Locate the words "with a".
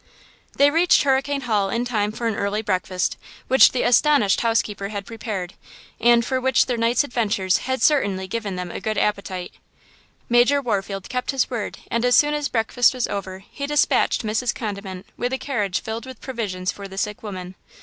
15.17-15.37